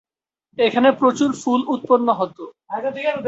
এখানে 0.57 0.89
প্রচুর 0.91 1.29
ফুল 1.41 1.61
উৎপন্ন 1.67 2.07
হত। 2.19 2.37